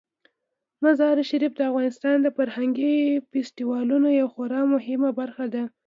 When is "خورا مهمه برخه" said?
4.33-5.45